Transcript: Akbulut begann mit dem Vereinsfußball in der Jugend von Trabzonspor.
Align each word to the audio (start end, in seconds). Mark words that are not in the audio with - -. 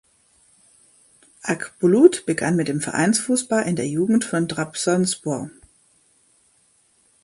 Akbulut 1.43 2.25
begann 2.25 2.55
mit 2.55 2.67
dem 2.67 2.81
Vereinsfußball 2.81 3.67
in 3.67 3.75
der 3.75 3.87
Jugend 3.87 4.25
von 4.25 4.47
Trabzonspor. 4.47 5.51